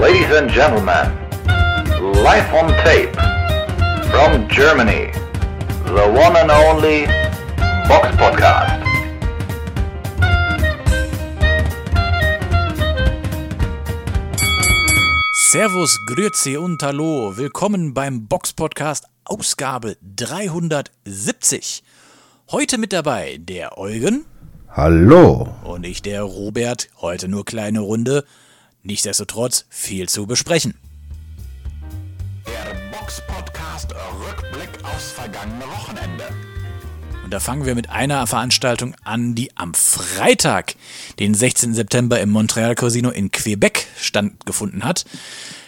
[0.00, 1.10] Ladies and gentlemen,
[2.22, 3.12] live on tape
[4.12, 5.10] from Germany,
[5.86, 7.06] the one and only
[7.88, 8.80] Box Podcast.
[15.50, 17.36] Servus, Grüezi und Hallo.
[17.36, 21.82] Willkommen beim Box Podcast Ausgabe 370.
[22.52, 24.26] Heute mit dabei der Eugen.
[24.70, 25.48] Hallo.
[25.64, 26.88] Und ich, der Robert.
[27.00, 28.24] Heute nur kleine Runde.
[28.82, 30.74] Nichtsdestotrotz viel zu besprechen.
[32.46, 36.24] Der Box Podcast Rückblick aufs vergangene Wochenende.
[37.24, 40.76] Und da fangen wir mit einer Veranstaltung an, die am Freitag,
[41.18, 41.74] den 16.
[41.74, 45.04] September im Montreal Casino in Quebec stattgefunden hat.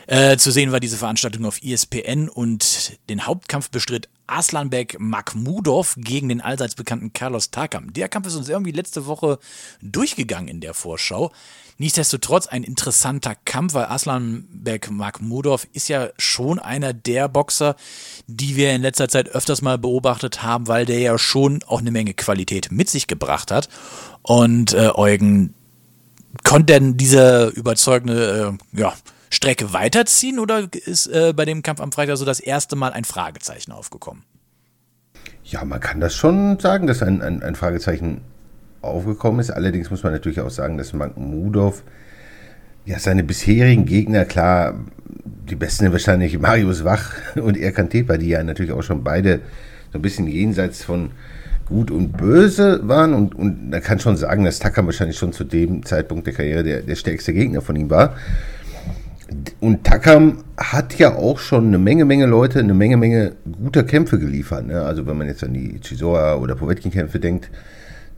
[0.07, 6.29] Äh, zu sehen war diese Veranstaltung auf ESPN und den Hauptkampf bestritt Aslanbek Makhmudov gegen
[6.29, 7.93] den allseits bekannten Carlos Takam.
[7.93, 9.39] Der Kampf ist uns irgendwie letzte Woche
[9.83, 11.31] durchgegangen in der Vorschau.
[11.81, 17.75] Nichtsdestotrotz ein interessanter Kampf, weil Aslanbek Makhmudov ist ja schon einer der Boxer,
[18.27, 21.91] die wir in letzter Zeit öfters mal beobachtet haben, weil der ja schon auch eine
[21.91, 23.71] Menge Qualität mit sich gebracht hat.
[24.21, 25.55] Und äh, Eugen,
[26.45, 28.93] konnte denn diese überzeugende äh, ja,
[29.31, 33.05] Strecke weiterziehen oder ist äh, bei dem Kampf am Freitag so das erste Mal ein
[33.05, 34.25] Fragezeichen aufgekommen?
[35.45, 38.21] Ja, man kann das schon sagen, dass ein, ein, ein Fragezeichen
[38.83, 39.51] aufgekommen ist.
[39.51, 41.83] Allerdings muss man natürlich auch sagen, dass Mudov
[42.87, 44.75] ja seine bisherigen Gegner, klar,
[45.49, 49.41] die besten sind wahrscheinlich Marius Wach und Erkan Tepa, die ja natürlich auch schon beide
[49.93, 51.11] so ein bisschen jenseits von
[51.67, 53.15] gut und böse waren.
[53.15, 56.65] Und, und man kann schon sagen, dass Takam wahrscheinlich schon zu dem Zeitpunkt der Karriere
[56.65, 58.17] der, der stärkste Gegner von ihm war.
[59.61, 64.19] Und Takam hat ja auch schon eine Menge, Menge Leute, eine Menge, Menge guter Kämpfe
[64.19, 64.67] geliefert.
[64.67, 64.83] Ne?
[64.83, 67.49] Also wenn man jetzt an die Chisora oder Povetkin-Kämpfe denkt,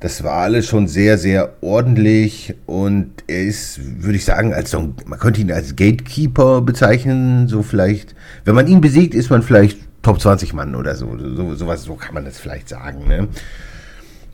[0.02, 4.92] das war alles schon sehr, sehr ordentlich und er ist, würde ich sagen, als so
[5.06, 9.78] man könnte ihn als Gatekeeper bezeichnen, so vielleicht, wenn man ihn besiegt, ist man vielleicht
[10.02, 13.28] Top 20 Mann oder so, so sowas, so kann man das vielleicht sagen, ne?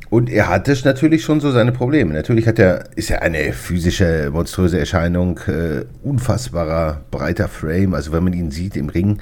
[0.09, 2.15] Und er hatte natürlich schon so seine Probleme.
[2.15, 7.93] Natürlich hat er, ist er eine physische, monströse Erscheinung, äh, unfassbarer, breiter Frame.
[7.93, 9.19] Also wenn man ihn sieht im Ring,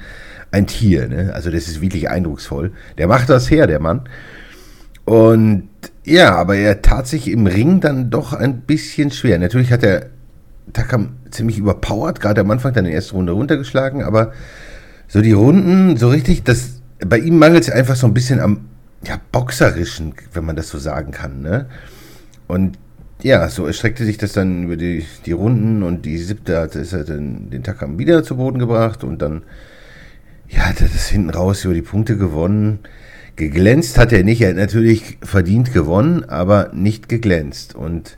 [0.51, 1.09] ein Tier.
[1.09, 1.31] Ne?
[1.33, 2.71] Also das ist wirklich eindrucksvoll.
[2.97, 4.07] Der macht das her, der Mann.
[5.07, 5.69] Und
[6.03, 9.39] ja, aber er tat sich im Ring dann doch ein bisschen schwer.
[9.39, 10.07] Natürlich hat er
[10.73, 14.33] Takam ziemlich überpowered, gerade am Anfang dann in der ersten Runde runtergeschlagen, aber
[15.07, 18.65] so die Runden, so richtig, das, bei ihm mangelt es einfach so ein bisschen am
[19.05, 21.41] ja, boxerischen, wenn man das so sagen kann.
[21.41, 21.67] Ne?
[22.47, 22.77] Und
[23.23, 26.91] ja, so erstreckte sich das dann über die, die Runden und die siebte hat ist
[26.91, 29.43] er dann den Takam wieder zu Boden gebracht und dann
[30.49, 32.79] ja, hat er das hinten raus über die Punkte gewonnen.
[33.37, 37.75] Geglänzt hat er nicht, er hat natürlich verdient gewonnen, aber nicht geglänzt.
[37.75, 38.17] Und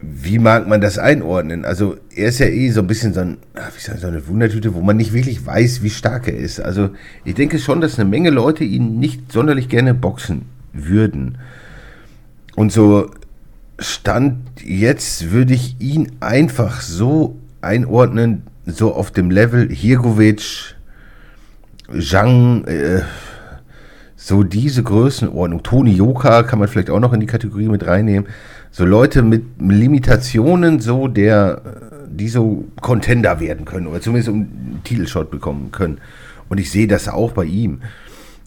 [0.00, 1.64] wie mag man das einordnen?
[1.64, 3.38] Also er ist ja eh so ein bisschen so, ein,
[3.74, 6.60] wie sagen, so eine Wundertüte, wo man nicht wirklich weiß, wie stark er ist.
[6.60, 6.90] Also
[7.24, 10.42] ich denke schon, dass eine Menge Leute ihn nicht sonderlich gerne boxen
[10.72, 11.38] würden.
[12.54, 13.10] Und so
[13.80, 20.76] stand jetzt würde ich ihn einfach so einordnen, so auf dem Level Hirgovic,
[21.98, 23.00] Zhang, äh,
[24.22, 25.62] so diese Größenordnung.
[25.62, 28.26] Toni Joka kann man vielleicht auch noch in die Kategorie mit reinnehmen
[28.70, 31.60] so Leute mit Limitationen, so der,
[32.08, 35.98] die so Contender werden können oder zumindest um einen Titelshot bekommen können.
[36.48, 37.80] Und ich sehe das auch bei ihm.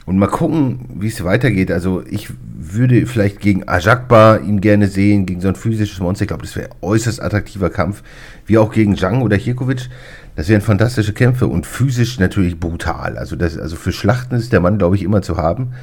[0.06, 1.72] Und mal gucken, wie es weitergeht.
[1.72, 6.23] Also ich würde vielleicht gegen Ajakba ihn gerne sehen, gegen so ein physisches Monster.
[6.23, 8.03] Ich glaube, das wäre äußerst attraktiver Kampf.
[8.45, 9.89] Wie auch gegen Zhang oder Hirkovic.
[10.35, 13.17] Das wären fantastische Kämpfe und physisch natürlich brutal.
[13.17, 15.73] Also, das, also für Schlachten ist der Mann, glaube ich, immer zu haben.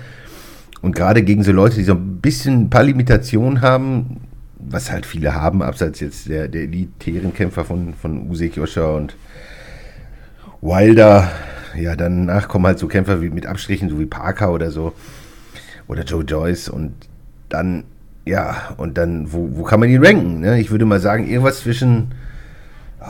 [0.82, 4.20] Und gerade gegen so Leute, die so ein bisschen ein paar Limitationen haben,
[4.58, 9.16] was halt viele haben, abseits jetzt der, der elitären Kämpfer von, von Usyk, Joscha und
[10.60, 11.30] Wilder.
[11.76, 14.92] Ja, danach kommen halt so Kämpfer wie mit Abstrichen, so wie Parker oder so.
[15.86, 16.68] Oder Joe Joyce.
[16.68, 16.94] Und
[17.48, 17.84] dann,
[18.24, 20.40] ja, und dann, wo, wo kann man ihn ranken?
[20.40, 20.60] Ne?
[20.60, 22.12] Ich würde mal sagen, irgendwas zwischen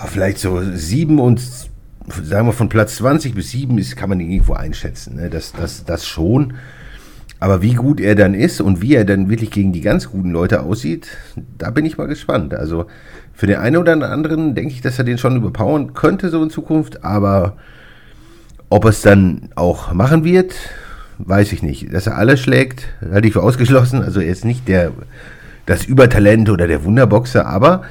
[0.07, 1.41] vielleicht so sieben und
[2.23, 5.17] sagen wir von Platz 20 bis 7 ist, kann man ihn irgendwo einschätzen.
[5.17, 5.31] Ne?
[5.31, 6.55] Das, das, das schon.
[7.39, 10.31] Aber wie gut er dann ist und wie er dann wirklich gegen die ganz guten
[10.31, 11.09] Leute aussieht,
[11.57, 12.55] da bin ich mal gespannt.
[12.55, 12.87] Also
[13.33, 16.51] für den einen oder anderen denke ich, dass er den schon überpowern könnte so in
[16.51, 17.57] Zukunft, aber
[18.69, 20.55] ob es dann auch machen wird,
[21.19, 21.93] weiß ich nicht.
[21.93, 24.03] Dass er alle schlägt, halte ich für ausgeschlossen.
[24.03, 24.93] Also er ist nicht der,
[25.65, 27.83] das Übertalent oder der Wunderboxer, aber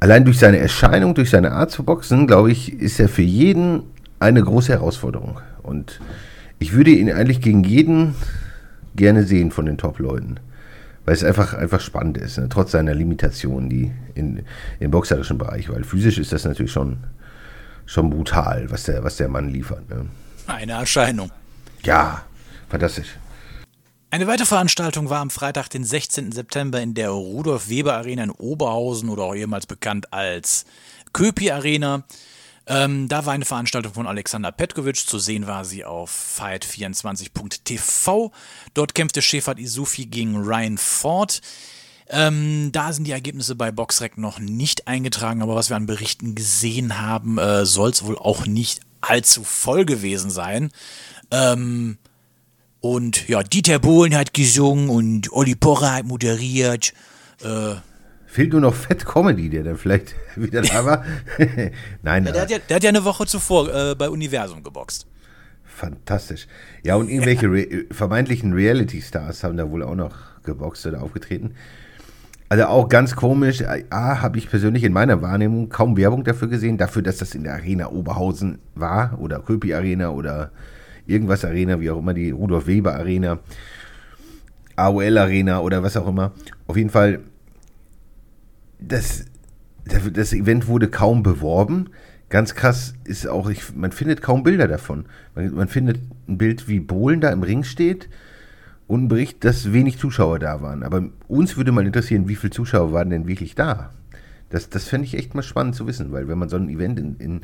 [0.00, 3.82] allein durch seine Erscheinung, durch seine Art zu boxen, glaube ich, ist er für jeden
[4.20, 5.40] eine große Herausforderung.
[5.62, 6.00] Und
[6.58, 8.14] ich würde ihn eigentlich gegen jeden
[8.96, 10.40] gerne sehen von den Top-Leuten.
[11.04, 12.48] weil es einfach, einfach spannend ist, ne?
[12.50, 14.44] trotz seiner Limitationen, die in,
[14.78, 16.98] im boxerischen Bereich, weil physisch ist das natürlich schon,
[17.86, 19.88] schon brutal, was der, was der Mann liefert.
[19.88, 20.04] Ne?
[20.46, 21.30] Eine Erscheinung.
[21.82, 22.22] Ja,
[22.68, 23.16] fantastisch.
[24.10, 26.32] Eine weitere Veranstaltung war am Freitag, den 16.
[26.32, 30.64] September in der Rudolf Weber Arena in Oberhausen oder auch ehemals bekannt als
[31.12, 32.04] Köpi Arena.
[32.66, 34.96] Ähm, da war eine Veranstaltung von Alexander Petkovic.
[34.96, 38.32] Zu sehen war sie auf fight24.tv.
[38.72, 41.42] Dort kämpfte Schäfert Isufi gegen Ryan Ford.
[42.08, 46.34] Ähm, da sind die Ergebnisse bei Boxrec noch nicht eingetragen, aber was wir an Berichten
[46.34, 50.70] gesehen haben, äh, soll es wohl auch nicht allzu voll gewesen sein.
[51.30, 51.98] Ähm,
[52.80, 56.92] und ja, Dieter Bohlen hat gesungen und Olli Porra hat moderiert.
[57.42, 57.74] Äh,
[58.26, 61.04] Fehlt nur noch Fett Comedy, der dann vielleicht wieder da war.
[62.02, 65.06] Nein, ja, der, hat ja, der hat ja eine Woche zuvor äh, bei Universum geboxt.
[65.64, 66.46] Fantastisch.
[66.82, 67.52] Ja, und irgendwelche ja.
[67.52, 70.14] Re vermeintlichen Reality-Stars haben da wohl auch noch
[70.44, 71.54] geboxt oder aufgetreten.
[72.48, 73.62] Also auch ganz komisch.
[73.90, 77.44] A, habe ich persönlich in meiner Wahrnehmung kaum Werbung dafür gesehen, dafür, dass das in
[77.44, 80.50] der Arena Oberhausen war oder Köpi Arena oder
[81.08, 83.40] irgendwas Arena, wie auch immer, die Rudolf Weber Arena,
[84.76, 86.32] AOL Arena oder was auch immer.
[86.66, 87.20] Auf jeden Fall,
[88.78, 89.24] das,
[90.12, 91.90] das Event wurde kaum beworben.
[92.28, 95.06] Ganz krass ist auch, ich, man findet kaum Bilder davon.
[95.34, 98.08] Man, man findet ein Bild, wie Bohlen da im Ring steht
[98.86, 100.82] und ein Bericht, dass wenig Zuschauer da waren.
[100.82, 103.90] Aber uns würde mal interessieren, wie viele Zuschauer waren denn wirklich da?
[104.50, 106.98] Das, das fände ich echt mal spannend zu wissen, weil wenn man so ein Event
[106.98, 107.40] in, in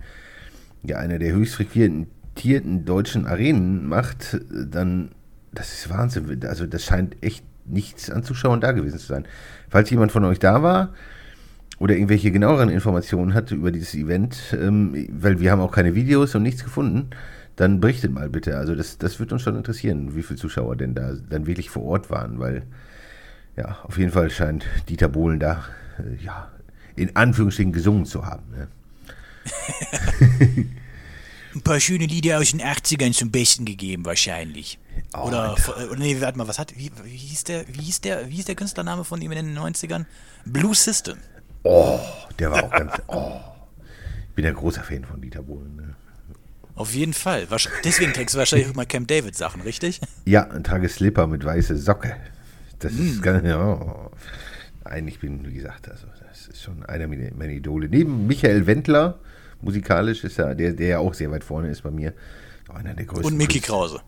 [0.82, 5.10] ja, einer der höchst frequentierten limitierten deutschen Arenen macht, dann,
[5.52, 6.40] das ist Wahnsinn.
[6.46, 9.24] Also das scheint echt nichts an Zuschauern da gewesen zu sein.
[9.70, 10.92] Falls jemand von euch da war
[11.78, 16.34] oder irgendwelche genaueren Informationen hat über dieses Event, ähm, weil wir haben auch keine Videos
[16.34, 17.10] und nichts gefunden,
[17.56, 18.56] dann berichtet mal bitte.
[18.58, 21.84] Also das, das wird uns schon interessieren, wie viele Zuschauer denn da dann wirklich vor
[21.84, 22.62] Ort waren, weil
[23.56, 25.64] ja, auf jeden Fall scheint Dieter Bohlen da,
[25.98, 26.50] äh, ja,
[26.96, 28.42] in Anführungsstrichen gesungen zu haben.
[28.50, 28.68] Ne?
[31.54, 34.78] ein paar schöne Lieder aus den 80ern zum Besten gegeben, wahrscheinlich.
[35.16, 35.56] Oh, oder,
[35.90, 38.46] oder, nee, warte mal, was hat, wie, wie, hieß der, wie hieß der, wie hieß
[38.46, 40.06] der Künstlername von ihm in den 90ern?
[40.44, 41.18] Blue System.
[41.62, 41.98] Oh,
[42.38, 43.40] der war auch ganz, oh.
[44.28, 45.76] Ich bin ein großer Fan von Dieter Bohlen.
[45.76, 45.94] Ne?
[46.74, 47.46] Auf jeden Fall.
[47.84, 50.00] Deswegen trägst du wahrscheinlich auch mal Camp David Sachen, richtig?
[50.24, 52.16] Ja, ein trage Slipper mit weiße Socke.
[52.80, 53.06] Das mm.
[53.06, 54.10] ist ganz, oh.
[54.84, 57.88] Nein, ich bin, wie gesagt, also das ist schon einer meiner Idole.
[57.88, 59.20] Neben Michael Wendler,
[59.64, 62.12] musikalisch ist er, der, der ja auch sehr weit vorne ist bei mir.
[62.72, 63.32] Einer der größten.
[63.32, 64.00] Und Mickey Krause.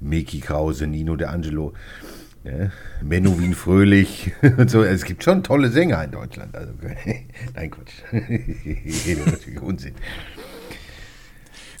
[0.00, 1.72] Mickey Krause, Nino De Angelo,
[2.44, 2.72] ne?
[3.02, 4.82] Menowin Fröhlich und so.
[4.82, 6.54] Es gibt schon tolle Sänger in Deutschland.
[6.54, 6.72] Also,
[7.54, 7.92] nein, Quatsch.
[9.26, 9.94] natürlich Unsinn.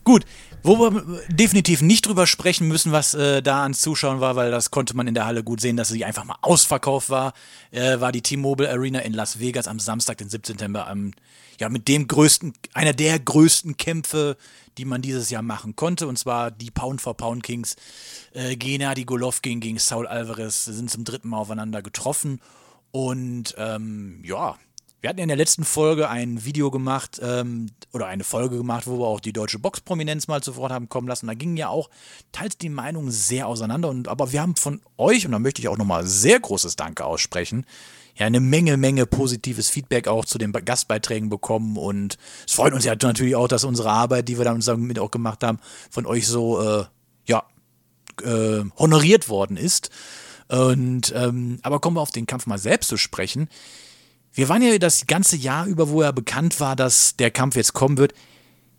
[0.04, 0.24] Gut,
[0.64, 4.70] wo wir definitiv nicht drüber sprechen müssen, was äh, da ans Zuschauen war, weil das
[4.70, 7.34] konnte man in der Halle gut sehen, dass sie einfach mal ausverkauft war,
[7.70, 10.54] äh, war die T-Mobile Arena in Las Vegas am Samstag, den 17.
[10.58, 11.12] September, am,
[11.58, 14.36] ja, mit dem größten, einer der größten Kämpfe,
[14.78, 17.76] die man dieses Jahr machen konnte, und zwar die Pound for Pound Kings.
[18.32, 22.40] Äh, Gennady Golovkin gegen Saul Alvarez sind zum dritten Mal aufeinander getroffen
[22.90, 24.56] und ähm, ja,
[25.02, 29.00] wir hatten in der letzten Folge ein Video gemacht ähm, oder eine Folge gemacht, wo
[29.00, 31.26] wir auch die deutsche Boxprominenz mal zu Wort haben kommen lassen.
[31.26, 31.90] Da gingen ja auch
[32.30, 33.88] teils die Meinungen sehr auseinander.
[33.88, 37.04] Und, aber wir haben von euch, und da möchte ich auch nochmal sehr großes Danke
[37.04, 37.66] aussprechen,
[38.16, 41.76] ja eine Menge, Menge positives Feedback auch zu den Gastbeiträgen bekommen.
[41.76, 45.42] Und es freut uns ja natürlich auch, dass unsere Arbeit, die wir damit auch gemacht
[45.42, 45.58] haben,
[45.90, 46.84] von euch so äh,
[47.26, 47.44] ja,
[48.22, 49.90] äh, honoriert worden ist.
[50.48, 53.48] Und ähm, aber kommen wir auf den Kampf mal selbst zu sprechen.
[54.34, 57.74] Wir waren ja das ganze Jahr über, wo er bekannt war, dass der Kampf jetzt
[57.74, 58.14] kommen wird,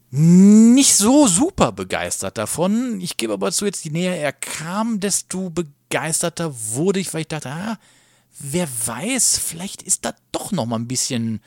[0.10, 3.02] nicht so super begeistert davon.
[3.02, 7.28] Ich gebe aber zu, jetzt je näher er kam, desto begeisterter wurde ich, weil ich
[7.28, 7.80] dachte, ah,
[8.40, 11.42] wer weiß, vielleicht ist da doch noch mal ein bisschen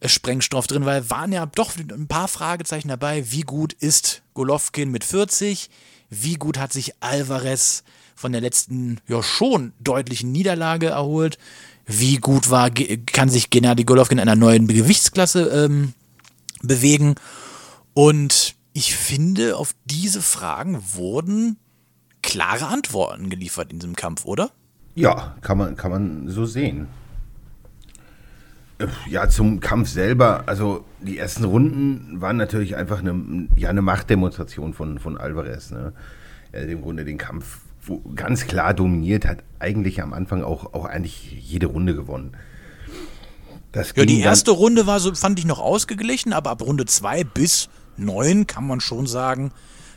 [0.00, 3.30] äh, Sprengstoff drin, weil waren ja doch ein paar Fragezeichen dabei.
[3.30, 5.70] Wie gut ist Golovkin mit 40?
[6.10, 11.38] Wie gut hat sich Alvarez von der letzten, ja schon deutlichen Niederlage erholt?
[11.88, 15.94] wie gut war, kann sich Gennady Golovkin in einer neuen Gewichtsklasse ähm,
[16.60, 17.14] bewegen.
[17.94, 21.56] Und ich finde, auf diese Fragen wurden
[22.22, 24.52] klare Antworten geliefert in diesem Kampf, oder?
[24.98, 26.88] Ja, kann man, kann man so sehen.
[28.78, 33.82] Äh, ja, zum Kampf selber, also die ersten Runden waren natürlich einfach eine, ja, eine
[33.82, 35.70] Machtdemonstration von, von Alvarez.
[35.70, 35.92] Ne?
[36.52, 37.60] Er hat im Grunde den Kampf
[38.14, 42.36] ganz klar dominiert, hat eigentlich am Anfang auch, auch eigentlich jede Runde gewonnen.
[43.74, 47.68] ja, die erste Runde war so, fand ich noch ausgeglichen, aber ab Runde 2 bis
[47.96, 49.52] 9 kann man schon sagen,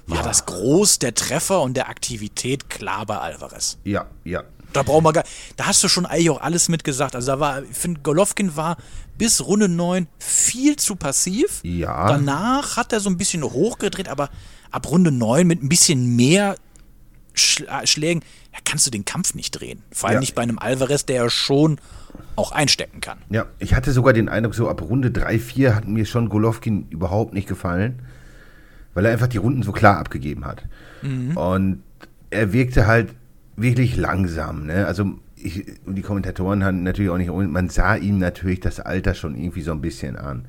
[0.08, 0.24] war ja.
[0.24, 3.78] das Groß der Treffer und der Aktivität klar bei Alvarez.
[3.84, 4.44] Ja, ja.
[4.74, 5.24] Da brauchen wir gar,
[5.58, 7.16] da hast du schon eigentlich auch alles mitgesagt.
[7.16, 8.78] Also da war, ich finde, Golovkin war
[9.18, 11.60] bis Runde 9 viel zu passiv.
[11.64, 12.08] Ja.
[12.08, 14.30] Danach hat er so ein bisschen hochgedreht, aber
[14.72, 16.56] ab Runde 9 mit ein bisschen mehr
[17.34, 19.84] Schla Schlägen, ja, kannst du den Kampf nicht drehen.
[19.92, 20.20] Vor allem Ja.
[20.20, 21.80] nicht bei einem Alvarez, der ja schon
[22.36, 23.20] auch einstecken kann.
[23.30, 26.88] Ja, ich hatte sogar den Eindruck, so ab Runde 3, 4 hat mir schon Golovkin
[26.90, 28.00] überhaupt nicht gefallen,
[28.94, 30.64] weil er einfach die Runden so klar abgegeben hat.
[31.04, 31.84] Und
[32.30, 33.14] er wirkte halt
[33.56, 34.66] wirklich langsam.
[34.66, 34.86] Ne?
[34.86, 39.14] Also ich, und die Kommentatoren haben natürlich auch nicht, man sah ihm natürlich das Alter
[39.14, 40.46] schon irgendwie so ein bisschen an.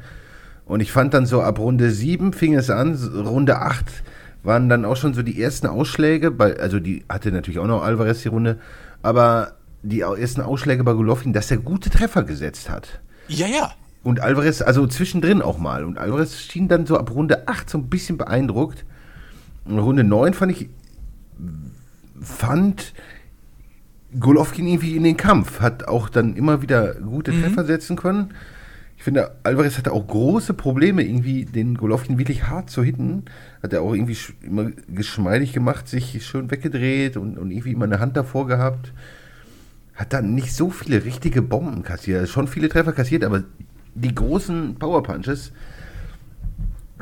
[0.64, 3.84] Und ich fand dann so ab Runde 7 fing es an, Runde 8
[4.42, 7.82] waren dann auch schon so die ersten Ausschläge, bei, also die hatte natürlich auch noch
[7.82, 8.58] Alvarez die Runde,
[9.02, 13.00] aber die ersten Ausschläge bei Golovkin, dass er gute Treffer gesetzt hat.
[13.28, 13.72] Ja, ja.
[14.02, 15.84] Und Alvarez, also zwischendrin auch mal.
[15.84, 18.84] Und Alvarez schien dann so ab Runde 8 so ein bisschen beeindruckt.
[19.64, 20.68] Und Runde 9 fand ich,
[22.22, 22.94] fand
[24.18, 25.60] Golovkin irgendwie in den Kampf.
[25.60, 28.34] Hat auch dann immer wieder gute Treffer setzen können.
[29.02, 33.24] Ich finde, Alvarez hatte auch große Probleme, irgendwie den Golovkin wirklich hart zu hitten.
[33.60, 37.98] Hat er auch irgendwie immer geschmeidig gemacht, sich schön weggedreht und, und irgendwie immer eine
[37.98, 38.92] Hand davor gehabt.
[39.94, 42.28] Hat dann nicht so viele richtige Bomben kassiert.
[42.28, 43.42] Schon viele Treffer kassiert, aber
[43.94, 45.52] die großen Power Punches,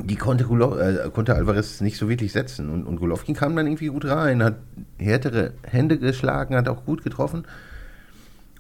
[0.04, 2.71] die konnte, Golo äh, konnte Alvarez nicht so wirklich setzen.
[2.71, 4.57] Und, und Golovkin kam dann irgendwie gut rein, hat
[4.99, 7.45] härtere Hände geschlagen, hat auch gut getroffen.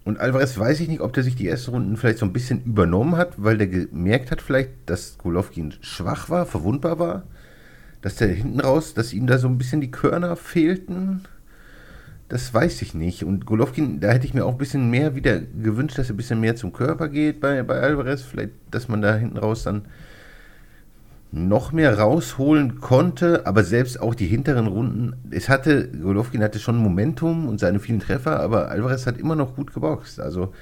[0.04, 2.64] Und Alvarez weiß ich nicht, ob der sich die ersten Runden vielleicht so ein bisschen
[2.64, 7.22] übernommen hat, weil der gemerkt hat vielleicht, dass Golovkin schwach war, verwundbar war.
[8.02, 11.22] Dass der hinten raus, dass ihm da so ein bisschen die Körner fehlten.
[12.28, 13.24] Das weiß ich nicht.
[13.24, 16.16] Und Golovkin, da hätte ich mir auch ein bisschen mehr wieder gewünscht, dass er ein
[16.16, 18.22] bisschen mehr zum Körper geht bei, bei Alvarez.
[18.22, 19.82] Vielleicht, dass man da hinten raus dann
[21.32, 26.76] noch mehr rausholen konnte, aber selbst auch die hinteren Runden, es hatte, Golovkin hatte schon
[26.76, 30.18] Momentum und seine vielen Treffer, aber Alvarez hat immer noch gut geboxt.
[30.20, 30.52] Also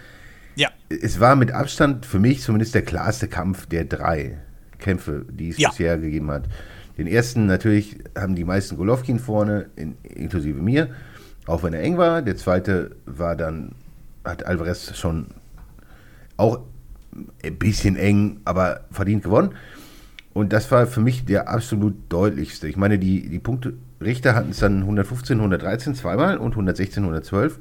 [0.56, 0.68] Ja.
[0.90, 4.38] es war mit Abstand für mich zumindest der klarste Kampf der drei
[4.78, 5.70] Kämpfe, die es Ja.
[5.70, 6.44] bisher gegeben hat.
[6.98, 10.88] Den ersten natürlich haben die meisten Golovkin vorne, in, inklusive mir,
[11.46, 12.20] auch wenn er eng war.
[12.20, 13.72] Der zweite war dann,
[14.24, 15.28] hat Alvarez schon
[16.36, 16.60] auch
[17.42, 19.52] ein bisschen eng, aber verdient gewonnen.
[20.38, 22.68] Und das war für mich der absolut deutlichste.
[22.68, 27.58] Ich meine, die, die Punkterichter hatten es dann 115, 113 zweimal und 116, 112.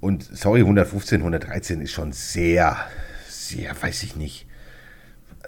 [0.00, 2.78] Und sorry, 115, 113 ist schon sehr,
[3.28, 4.46] sehr, weiß ich nicht.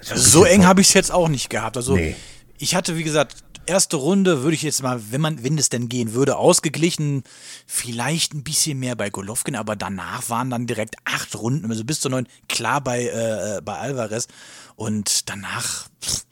[0.03, 1.79] So eng habe ich es jetzt auch nicht gehabt.
[1.79, 2.17] Also Nee.
[2.59, 5.89] ich hatte, wie gesagt, erste Runde würde ich jetzt mal, wenn man, wenn es denn
[5.89, 7.23] gehen würde, ausgeglichen,
[7.67, 12.01] vielleicht ein bisschen mehr bei Golovkin, aber danach waren dann direkt acht Runden, also bis
[12.01, 14.29] zu neun, klar bei, äh, bei Alvarez.
[14.77, 16.25] Und danach pff,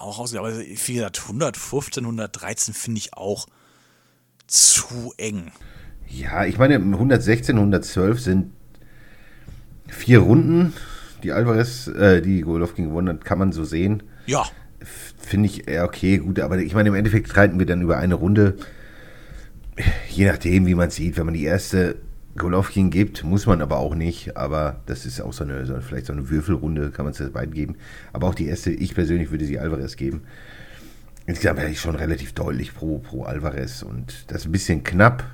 [0.00, 3.46] auch aus, aber wie gesagt, 115, 113 finde ich auch
[4.46, 5.52] zu eng.
[6.08, 8.52] Ja, ich meine, 116, 112 sind
[9.88, 10.74] vier Runden,
[11.22, 14.02] die Alvarez, äh, die Golovkin gewonnen hat, kann man so sehen.
[14.26, 14.44] Ja,
[15.18, 18.14] Finde ich eher okay, gut, aber ich meine, im Endeffekt streiten wir dann über eine
[18.14, 18.56] Runde.
[20.10, 21.96] Je nachdem, wie man sieht, wenn man die erste
[22.36, 24.36] Golovkin gibt, muss man aber auch nicht.
[24.36, 27.54] Aber das ist auch so eine, so vielleicht so eine Würfelrunde, kann man es beiden
[27.54, 27.76] geben.
[28.12, 30.22] Aber auch die erste, ich persönlich würde sie Alvarez geben.
[31.26, 35.24] Insgesamt wäre ich schon relativ deutlich pro, pro Alvarez und das ist ein bisschen knapp,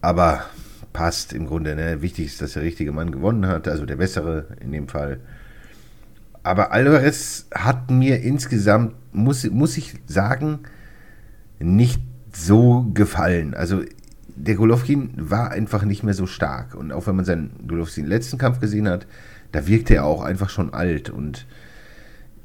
[0.00, 0.44] aber
[0.92, 1.74] passt im Grunde.
[1.74, 2.00] Ne?
[2.00, 5.18] Wichtig ist, dass der richtige Mann gewonnen hat, also der bessere in dem Fall.
[6.42, 10.60] Aber Alvarez hat mir insgesamt, muss, muss ich sagen,
[11.58, 12.00] nicht
[12.32, 13.54] so gefallen.
[13.54, 13.82] Also
[14.36, 16.74] der Golovkin war einfach nicht mehr so stark.
[16.74, 19.06] Und auch wenn man seinen Golovkin letzten Kampf gesehen hat,
[19.52, 21.10] da wirkte er auch einfach schon alt.
[21.10, 21.46] Und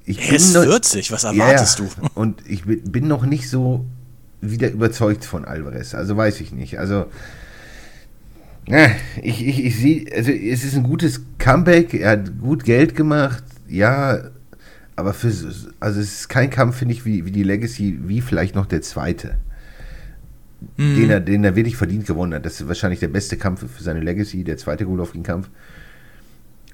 [0.03, 1.85] ich er ist noch- 40, was erwartest ja.
[1.85, 2.09] du?
[2.15, 3.85] Und ich bin noch nicht so
[4.41, 5.95] wieder überzeugt von Alvarez.
[5.95, 6.79] Also weiß ich nicht.
[6.79, 7.05] Also
[8.67, 8.89] ja,
[9.21, 11.93] ich, ich, ich sehe, also es ist ein gutes Comeback.
[11.93, 13.43] Er hat gut Geld gemacht.
[13.75, 14.19] Ja,
[14.95, 18.21] aber für, so- also es ist kein Kampf, finde ich, wie, wie die Legacy, wie
[18.21, 19.35] vielleicht noch der zweite.
[20.77, 22.45] Den, er, den er wirklich verdient gewonnen hat.
[22.45, 25.49] Das ist wahrscheinlich der beste Kampf für seine Legacy, der zweite Golovkin-Kampf.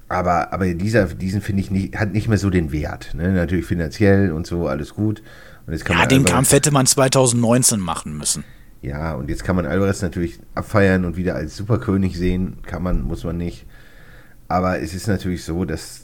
[0.08, 3.14] Aber, aber dieser, diesen finde ich nicht, hat nicht mehr so den Wert.
[3.14, 3.32] Ne?
[3.32, 5.22] Natürlich finanziell und so, alles gut.
[5.66, 8.44] Und jetzt kann Ja, man den Kampf hätte man 2019 machen müssen.
[8.82, 12.58] ja, und jetzt kann man Alvarez natürlich abfeiern und wieder als Superkönig sehen.
[12.66, 13.66] Kann man, muss man nicht.
[14.48, 16.01] Aber es ist natürlich so, dass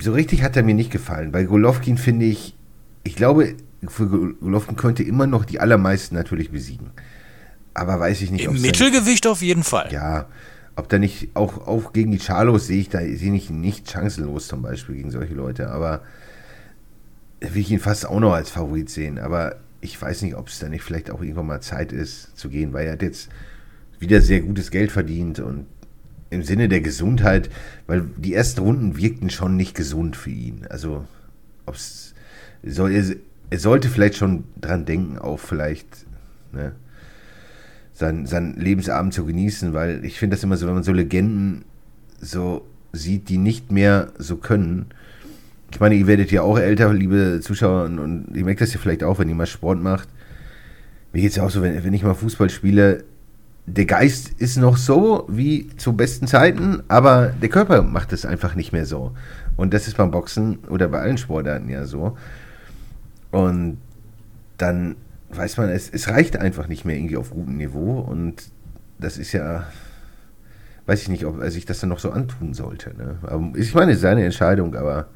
[0.00, 1.32] so richtig hat er mir nicht gefallen.
[1.32, 2.54] Bei Golovkin finde ich,
[3.04, 3.54] ich glaube,
[3.88, 6.90] für Golovkin könnte immer noch die allermeisten natürlich besiegen.
[7.74, 9.90] Aber weiß ich nicht, Im Mittelgewicht auf jeden Fall.
[9.90, 10.26] ja,
[10.76, 13.90] ob da nicht, auch, auch gegen die Charlos sehe ich da, sehe ich ihn nicht
[13.90, 16.02] chancenlos zum Beispiel gegen solche Leute, aber
[17.40, 19.18] will ich ihn fast auch noch als Favorit sehen.
[19.18, 22.48] Aber ich weiß nicht, ob es da nicht vielleicht auch irgendwann mal Zeit ist zu
[22.48, 23.28] gehen, weil er hat jetzt
[23.98, 25.66] wieder sehr gutes Geld verdient und
[26.32, 27.50] im Sinne der Gesundheit,
[27.86, 30.66] weil die ersten Runden wirkten schon nicht gesund für ihn.
[30.68, 31.04] Also,
[31.66, 32.14] ob's,
[32.64, 35.86] soll, er, sollte vielleicht schon dran denken, auch vielleicht
[36.52, 36.72] ne,
[37.92, 41.64] sein, sein Lebensabend zu genießen, weil ich finde das immer so, wenn man so Legenden
[42.18, 44.86] so sieht, die nicht mehr so können.
[45.70, 48.80] Ich meine, ihr werdet ja auch älter, liebe Zuschauer, und, und ihr merkt das ja
[48.80, 50.08] vielleicht auch, wenn ihr mal Sport macht.
[51.12, 53.04] Mir geht es ja auch so, wenn, wenn ich mal Fußball spiele,
[53.66, 58.54] der Geist ist noch so wie zu besten Zeiten, aber der Körper macht es einfach
[58.54, 59.12] nicht mehr so.
[59.56, 62.16] Und das ist beim Boxen oder bei allen Sportarten ja so.
[63.30, 63.78] Und
[64.58, 64.96] dann
[65.30, 68.00] weiß man, es, es reicht einfach nicht mehr irgendwie auf gutem Niveau.
[68.00, 68.50] Und
[68.98, 69.66] das ist ja,
[70.86, 72.94] weiß ich nicht, ob er sich das dann noch so antun sollte.
[72.96, 73.18] Ne?
[73.22, 75.06] Aber ich meine, es ist seine Entscheidung, aber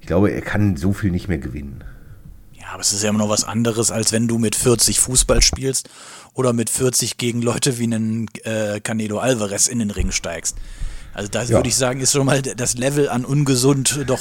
[0.00, 1.84] ich glaube, er kann so viel nicht mehr gewinnen.
[2.68, 5.40] Ja, aber es ist ja immer noch was anderes, als wenn du mit 40 Fußball
[5.40, 5.88] spielst
[6.34, 10.58] oder mit 40 gegen Leute wie einen äh, Canelo Alvarez in den Ring steigst.
[11.14, 11.48] Also da ja.
[11.48, 14.18] würde ich sagen, ist schon mal das Level an ungesund doch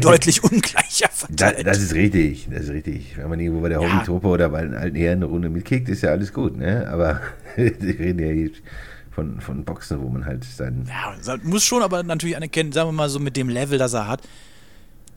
[0.00, 1.58] deutlich ungleicher verteilt.
[1.58, 3.16] Da, das ist richtig, das ist richtig.
[3.16, 3.92] Wenn man irgendwo bei der ja.
[3.92, 6.88] Hobbytruppe oder bei den alten Herren eine Runde mitkickt, ist ja alles gut, ne?
[6.88, 7.20] Aber
[7.56, 8.62] wir reden ja jetzt
[9.10, 10.88] von, von Boxen, wo man halt sein...
[10.88, 14.06] Ja, muss schon aber natürlich anerkennen, sagen wir mal so mit dem Level, das er
[14.06, 14.22] hat,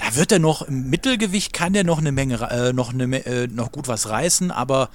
[0.04, 3.48] da wird er noch im Mittelgewicht kann der noch eine Menge äh, noch eine äh,
[3.48, 4.90] noch gut was reißen, aber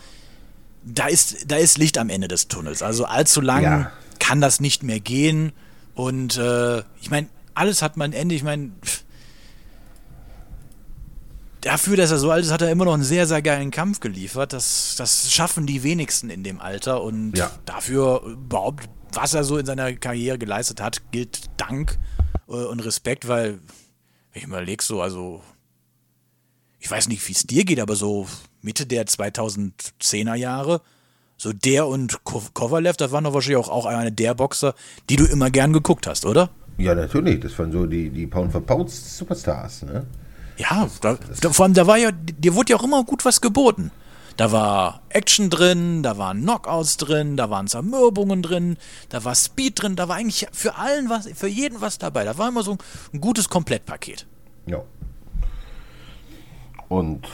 [0.84, 2.82] da ist da ist Licht am Ende des Tunnels.
[2.82, 3.92] Also allzu lang ja.
[4.18, 5.52] kann das nicht mehr gehen
[5.94, 8.34] und äh, ich meine, alles hat man ein Ende.
[8.34, 8.70] Ich meine
[11.62, 14.00] dafür, dass er so alt ist, hat er immer noch einen sehr, sehr geilen Kampf
[14.00, 14.52] geliefert.
[14.52, 17.02] Das, das schaffen die wenigsten in dem Alter.
[17.02, 17.50] Und ja.
[17.64, 21.98] dafür überhaupt, was er so in seiner Karriere geleistet hat, gilt Dank
[22.48, 23.58] äh, und Respekt, weil
[24.36, 25.42] ich überlege so, also
[26.78, 28.26] ich weiß nicht, wie es dir geht, aber so
[28.60, 30.82] Mitte der 2010er Jahre,
[31.38, 34.74] so der und Kovalev, das waren doch wahrscheinlich auch, auch eine der Boxer,
[35.08, 36.50] die du immer gern geguckt hast, oder?
[36.78, 37.40] Ja, natürlich.
[37.40, 40.06] Das waren so die, die Pound for Pound Superstars, ne?
[40.58, 43.40] Ja, da, da, vor allem, da war ja, dir wurde ja auch immer gut was
[43.40, 43.90] geboten.
[44.36, 48.76] Da war Action drin, da waren Knockouts drin, da waren Zermürbungen drin,
[49.08, 52.24] da war Speed drin, da war eigentlich für allen was, für jeden was dabei.
[52.24, 52.76] Da war immer so
[53.14, 54.26] ein gutes Komplettpaket.
[54.66, 54.82] Ja.
[56.88, 57.26] Und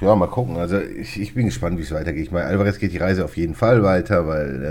[0.00, 0.56] ja, mal gucken.
[0.56, 2.24] Also ich, ich bin gespannt, wie es weitergeht.
[2.24, 4.64] Ich meine, Alvarez geht die Reise auf jeden Fall weiter, weil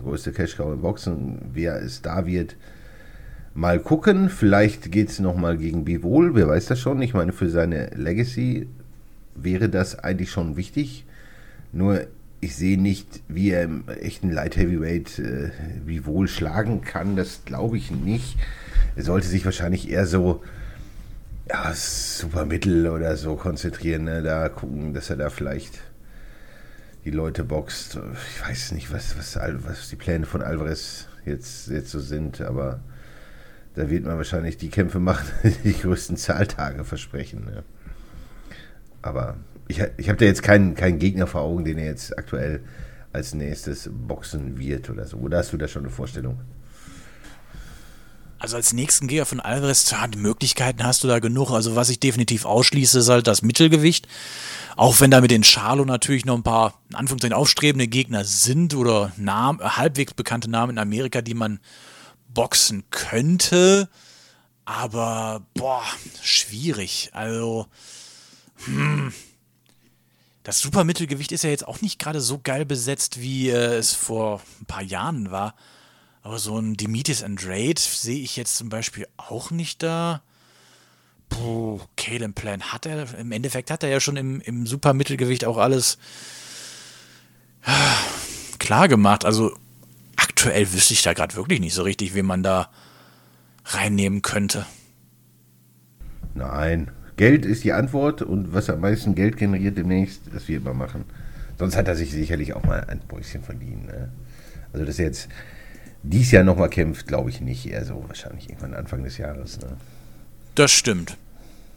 [0.00, 2.56] äh, größte Cash-Cow im Boxen, wer es da wird,
[3.52, 4.30] mal gucken.
[4.30, 7.02] Vielleicht geht es nochmal gegen Bivol, wer weiß das schon.
[7.02, 8.68] Ich meine, für seine Legacy
[9.34, 11.04] wäre das eigentlich schon wichtig.
[11.72, 12.06] Nur
[12.40, 15.50] ich sehe nicht, wie er im echten Light Heavyweight äh,
[15.84, 17.16] wie wohl schlagen kann.
[17.16, 18.38] Das glaube ich nicht.
[18.96, 20.42] Er sollte sich wahrscheinlich eher so
[21.48, 24.04] ja, Supermittel oder so konzentrieren.
[24.04, 24.22] Ne?
[24.22, 25.80] Da gucken, dass er da vielleicht
[27.04, 27.98] die Leute boxt.
[28.34, 32.80] Ich weiß nicht, was, was, was die Pläne von Alvarez jetzt, jetzt so sind, aber
[33.74, 37.44] da wird man wahrscheinlich die Kämpfe machen, die die größten Zahltage versprechen.
[37.44, 37.64] Ne?
[39.02, 39.36] Aber
[39.70, 42.60] ich, ich habe da jetzt keinen, keinen Gegner vor Augen, den er jetzt aktuell
[43.12, 45.16] als nächstes boxen wird oder so.
[45.18, 46.40] Oder hast du da schon eine Vorstellung?
[48.40, 51.50] Also als nächsten Geher von Alvarez, ja, die Möglichkeiten hast du da genug.
[51.50, 54.08] Also was ich definitiv ausschließe, ist halt das Mittelgewicht.
[54.76, 58.74] Auch wenn da mit den Charlo natürlich noch ein paar, in Anführungszeichen, aufstrebende Gegner sind
[58.74, 61.60] oder Namen, halbwegs bekannte Namen in Amerika, die man
[62.28, 63.88] boxen könnte.
[64.64, 65.82] Aber, boah,
[66.22, 67.10] schwierig.
[67.12, 67.66] Also,
[68.64, 69.12] hm,
[70.50, 74.42] das Supermittelgewicht ist ja jetzt auch nicht gerade so geil besetzt, wie äh, es vor
[74.60, 75.54] ein paar Jahren war.
[76.22, 80.22] Aber so ein Demetrius Andrade sehe ich jetzt zum Beispiel auch nicht da.
[81.28, 85.56] Puh, Kalen Plan hat er, im Endeffekt hat er ja schon im, im Supermittelgewicht auch
[85.56, 85.98] alles
[87.62, 89.24] äh, klar gemacht.
[89.24, 89.56] Also
[90.16, 92.70] aktuell wüsste ich da gerade wirklich nicht so richtig, wen man da
[93.66, 94.66] reinnehmen könnte.
[96.34, 100.78] Nein, Geld ist die Antwort und was am meisten Geld generiert demnächst, das wird man
[100.78, 101.04] machen.
[101.58, 103.88] Sonst hat er sich sicherlich auch mal ein Bäuschen verdient.
[103.88, 104.08] Ne?
[104.72, 105.28] Also, dass er jetzt
[106.02, 107.66] dies Jahr nochmal kämpft, glaube ich nicht.
[107.66, 109.60] Eher so wahrscheinlich irgendwann Anfang des Jahres.
[109.60, 109.76] Ne?
[110.54, 111.18] Das stimmt.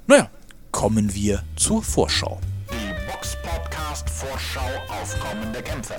[0.07, 0.29] Naja,
[0.71, 2.39] kommen wir zur Vorschau.
[2.71, 5.95] Die Box Podcast Vorschau auf kommende Kämpfe.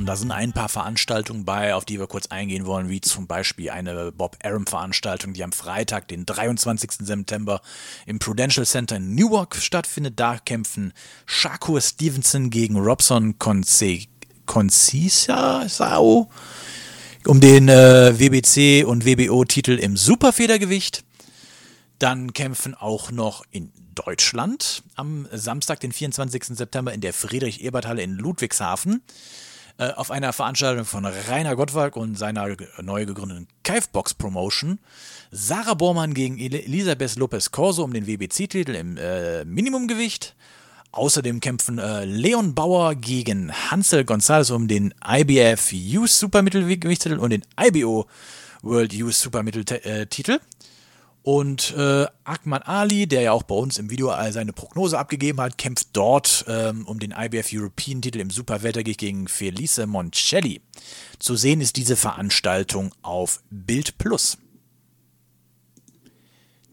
[0.00, 3.26] Und da sind ein paar Veranstaltungen bei, auf die wir kurz eingehen wollen, wie zum
[3.26, 6.92] Beispiel eine Bob Arum-Veranstaltung, die am Freitag, den 23.
[7.00, 7.60] September
[8.06, 10.14] im Prudential Center in Newark stattfindet.
[10.16, 10.94] Da kämpfen
[11.26, 14.06] Shakur Stevenson gegen Robson Concisa
[17.26, 21.04] um den äh, WBC und WBO-Titel im Superfedergewicht.
[21.98, 26.56] Dann kämpfen auch noch in Deutschland am Samstag, den 24.
[26.56, 29.02] September in der Friedrich-Ebert-Halle in Ludwigshafen
[29.80, 34.78] äh, auf einer Veranstaltung von Rainer Gottwalk und seiner neu gegründeten Kifebox Promotion.
[35.30, 40.36] Sarah Bormann gegen Elisabeth Lopez Corso um den WBC-Titel im äh, Minimumgewicht.
[40.92, 47.44] Außerdem kämpfen äh, Leon Bauer gegen Hansel Gonzalez um den IBF Youth Supermittelgewichtstitel und den
[47.58, 48.06] IBO
[48.60, 50.40] World Youth Supermitteltitel.
[51.22, 55.58] Und äh, Akman Ali, der ja auch bei uns im Video seine Prognose abgegeben hat,
[55.58, 60.62] kämpft dort ähm, um den IBF European Titel im Superweltergewicht gegen Felice Moncelli.
[61.18, 64.38] Zu sehen ist diese Veranstaltung auf Bild Plus.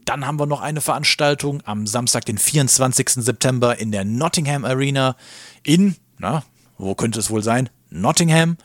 [0.05, 3.09] Dann haben wir noch eine Veranstaltung am Samstag, den 24.
[3.15, 5.17] September in der Nottingham Arena
[5.63, 6.45] in, na,
[6.77, 7.69] wo könnte es wohl sein?
[7.89, 8.57] Nottingham.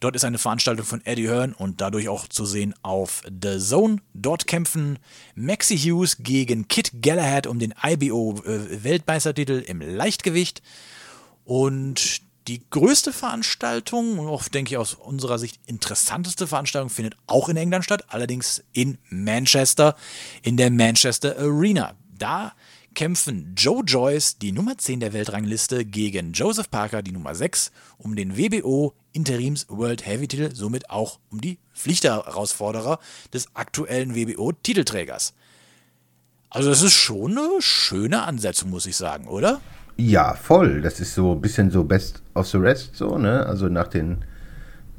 [0.00, 3.98] Dort ist eine Veranstaltung von Eddie Hearn und dadurch auch zu sehen auf The Zone.
[4.14, 4.98] Dort kämpfen
[5.34, 10.62] Maxi Hughes gegen Kit Galahad um den IBO äh, im Leichtgewicht.
[11.44, 17.48] Und die größte Veranstaltung und auch, denke ich, aus unserer Sicht interessanteste Veranstaltung findet auch
[17.48, 19.96] in England statt, allerdings in Manchester,
[20.42, 21.94] in der Manchester Arena.
[22.16, 22.52] Da
[22.94, 28.16] kämpfen Joe Joyce, die Nummer 10 der Weltrangliste, gegen Joseph Parker, die Nummer 6, um
[28.16, 33.00] den WBO Interims World Heavy Titel, somit auch um die Pflichtherausforderer
[33.32, 35.32] des aktuellen WBO-Titelträgers.
[36.50, 39.60] Also das ist schon eine schöne Ansetzung, muss ich sagen, oder?
[39.96, 40.82] Ja, voll.
[40.82, 43.46] Das ist so ein bisschen so Best of the Rest, so, ne?
[43.46, 44.18] Also nach den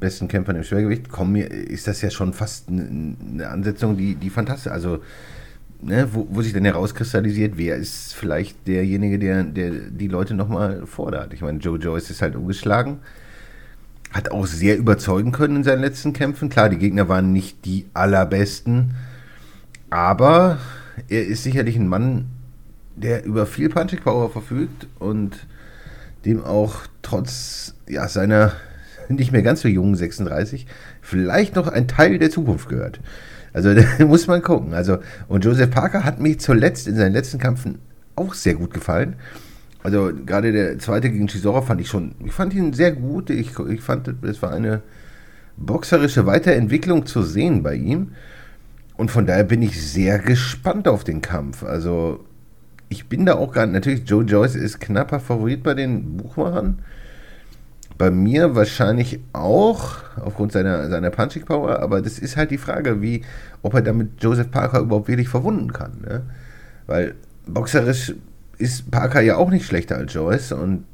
[0.00, 4.30] besten Kämpfern im Schwergewicht kommen mir, ist das ja schon fast eine Ansetzung, die, die
[4.30, 5.00] fantastisch, also
[5.80, 10.86] ne, wo, wo sich dann herauskristallisiert, wer ist vielleicht derjenige, der, der die Leute nochmal
[10.86, 11.32] fordert.
[11.32, 12.98] Ich meine, Joe Joyce ist halt umgeschlagen,
[14.12, 16.48] hat auch sehr überzeugen können in seinen letzten Kämpfen.
[16.48, 18.94] Klar, die Gegner waren nicht die allerbesten,
[19.90, 20.58] aber
[21.08, 22.26] er ist sicherlich ein Mann,
[22.96, 25.46] der über viel Punching Power verfügt und
[26.24, 28.52] dem auch trotz ja, seiner
[29.08, 30.66] nicht mehr ganz so jungen 36
[31.00, 33.00] vielleicht noch ein Teil der Zukunft gehört.
[33.52, 34.74] Also da muss man gucken.
[34.74, 37.78] Also, und Joseph Parker hat mir zuletzt in seinen letzten Kämpfen
[38.16, 39.16] auch sehr gut gefallen.
[39.88, 43.30] Also gerade der zweite gegen Chisora fand ich schon, ich fand ihn sehr gut.
[43.30, 44.82] Ich, ich fand, es war eine
[45.56, 48.12] boxerische Weiterentwicklung zu sehen bei ihm.
[48.98, 51.62] Und von daher bin ich sehr gespannt auf den Kampf.
[51.62, 52.22] Also
[52.90, 56.80] ich bin da auch gar natürlich, Joe Joyce ist knapper Favorit bei den Buchmachern.
[57.96, 63.00] Bei mir wahrscheinlich auch, aufgrund seiner, seiner Punching Power, aber das ist halt die Frage,
[63.00, 63.24] wie,
[63.62, 65.92] ob er damit Joseph Parker überhaupt wirklich verwunden kann.
[66.06, 66.24] Ne?
[66.86, 67.14] Weil
[67.46, 68.12] boxerisch
[68.58, 70.84] ist Parker ja auch nicht schlechter als Joyce und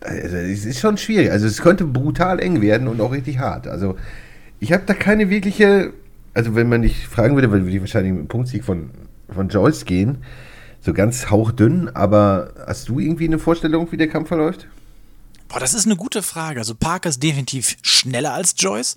[0.00, 1.30] also, es ist schon schwierig.
[1.30, 3.68] Also es könnte brutal eng werden und auch richtig hart.
[3.68, 3.96] Also
[4.58, 5.92] ich habe da keine wirkliche,
[6.34, 8.90] also wenn man nicht fragen würde, würde ich wahrscheinlich mit dem Punktsieg von,
[9.32, 10.18] von Joyce gehen
[10.82, 14.66] so ganz hauchdünn, aber hast du irgendwie eine Vorstellung, wie der Kampf verläuft?
[15.48, 16.58] Boah, das ist eine gute Frage.
[16.58, 18.96] Also Parker ist definitiv schneller als Joyce.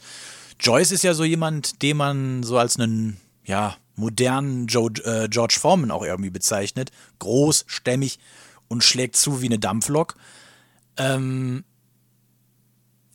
[0.60, 5.58] Joyce ist ja so jemand, den man so als einen, ja, modernen Joe, äh, George
[5.60, 6.91] Foreman auch irgendwie bezeichnet.
[7.19, 8.19] Groß, stämmig
[8.67, 10.15] und schlägt zu wie eine Dampflok.
[10.97, 11.63] Ähm,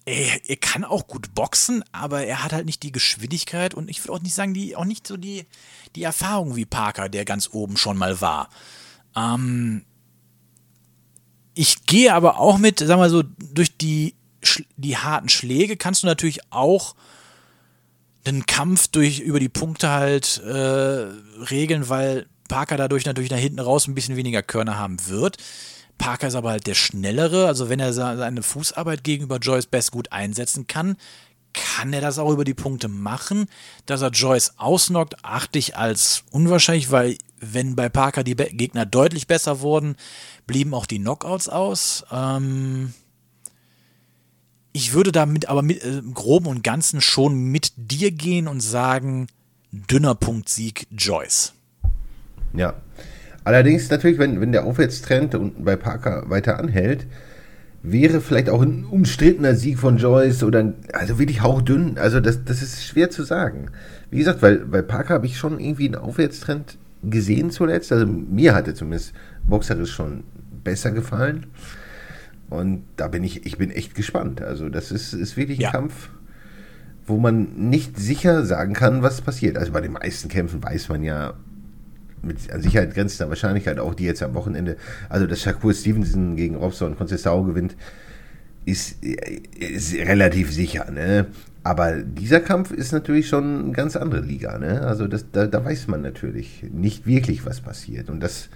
[0.05, 4.03] er, er, kann auch gut boxen, aber er hat halt nicht die Geschwindigkeit und ich
[4.03, 5.47] würde auch nicht sagen, die, auch nicht so die,
[5.95, 8.49] die Erfahrung wie Parker, der ganz oben schon mal war.
[9.15, 9.85] Ähm,
[11.55, 14.15] ich gehe aber auch mit, sag mal so, durch die,
[14.77, 16.95] die harten Schläge kannst du natürlich auch
[18.27, 21.07] den Kampf durch, über die Punkte halt äh,
[21.51, 25.39] regeln, weil Parker dadurch natürlich nach hinten raus ein bisschen weniger Körner haben wird.
[25.99, 30.13] Parker ist aber halt der Schnellere, also wenn er seine Fußarbeit gegenüber Joyce Best gut
[30.13, 30.97] einsetzen kann,
[31.53, 33.47] kann er das auch über die Punkte machen.
[33.87, 39.27] Dass er Joyce ausnockt, achte ich als unwahrscheinlich, weil wenn bei Parker die Gegner deutlich
[39.27, 39.97] besser wurden,
[40.47, 42.05] blieben auch die Knockouts aus.
[42.11, 42.95] Ähm
[44.73, 48.61] ich würde damit aber mit, äh, im Groben und Ganzen schon mit dir gehen und
[48.61, 49.27] sagen,
[49.73, 51.55] dünner Punktsieg Joyce.
[52.53, 52.75] Ja.
[53.45, 57.07] Allerdings natürlich, wenn, wenn der Aufwärtstrend unten bei Parker weiter anhält,
[57.83, 61.97] wäre vielleicht auch ein umstrittener Sieg von Joyce oder also wirklich hauchdünn.
[61.97, 63.71] Also das, das ist schwer zu sagen.
[64.11, 67.91] Wie gesagt, weil bei Parker habe ich schon irgendwie einen Aufwärtstrend gesehen zuletzt.
[67.93, 69.15] Also mir hatte zumindest
[69.47, 70.25] boxerisch schon
[70.63, 71.47] besser gefallen.
[72.51, 74.43] Und da bin ich, ich bin echt gespannt.
[74.43, 75.71] Also das ist, ist wirklich ein ja.
[75.71, 76.11] Kampf,
[77.07, 79.57] wo man nicht sicher sagen kann, was passiert.
[79.57, 81.35] Also bei den meisten Kämpfen weiß man ja,
[82.23, 84.77] mit an Sicherheit grenzender Wahrscheinlichkeit, auch die jetzt am Wochenende,
[85.09, 87.77] also dass Shakur Stevenson gegen Robson Concesao gewinnt,
[88.67, 90.91] ist, ist relativ sicher.
[90.91, 91.27] Ne?
[91.63, 94.59] Aber dieser Kampf ist natürlich schon eine ganz andere Liga.
[94.59, 94.83] Ne?
[94.83, 98.11] Also das, da, da weiß man natürlich nicht wirklich, was passiert.
[98.11, 98.49] Und das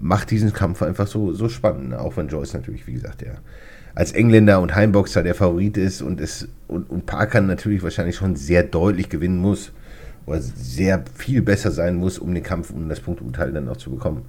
[0.00, 1.90] macht diesen Kampf einfach so, so spannend.
[1.90, 2.00] Ne?
[2.00, 3.38] Auch wenn Joyce natürlich, wie gesagt, der
[3.94, 8.36] als Engländer und Heimboxer der Favorit ist und, es, und, und Parker natürlich wahrscheinlich schon
[8.36, 9.72] sehr deutlich gewinnen muss.
[10.26, 13.90] Oder sehr viel besser sein muss, um den Kampf, um das Punkturteil dann noch zu
[13.90, 14.26] bekommen.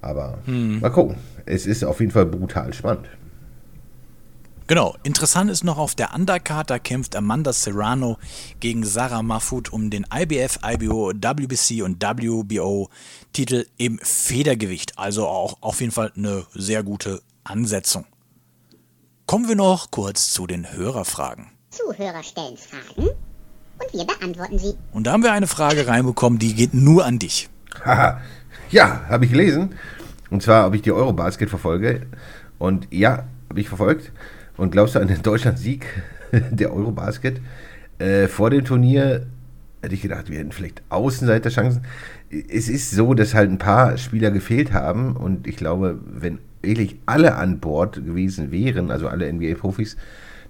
[0.00, 0.80] Aber hm.
[0.80, 1.16] mal gucken.
[1.44, 3.06] Es ist auf jeden Fall brutal spannend.
[4.68, 8.18] Genau, interessant ist noch auf der Undercard, da kämpft Amanda Serrano
[8.58, 12.90] gegen Sarah Mahfoud um den IBF, IBO, WBC und WBO
[13.32, 14.98] Titel im Federgewicht.
[14.98, 18.06] Also auch auf jeden Fall eine sehr gute Ansetzung.
[19.26, 21.46] Kommen wir noch kurz zu den Hörerfragen.
[21.70, 23.10] Zuhörer stellen Fragen
[23.78, 24.74] und wir beantworten sie.
[24.92, 27.48] Und da haben wir eine Frage reinbekommen, die geht nur an dich.
[27.84, 28.20] Haha,
[28.70, 29.76] ja, habe ich gelesen.
[30.28, 32.08] Und zwar, ob ich die Eurobasket verfolge.
[32.58, 34.10] Und ja, habe ich verfolgt.
[34.56, 35.86] Und glaubst du an den Deutschland-Sieg
[36.50, 37.40] der Eurobasket?
[37.98, 39.26] Äh, vor dem Turnier
[39.82, 41.82] hätte ich gedacht, wir hätten vielleicht Außenseiterchancen.
[42.30, 46.98] Es ist so, dass halt ein paar Spieler gefehlt haben und ich glaube, wenn wirklich
[47.06, 49.96] alle an Bord gewesen wären, also alle NBA-Profis,